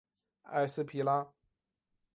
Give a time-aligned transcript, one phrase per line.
[0.45, 1.27] 埃斯皮拉。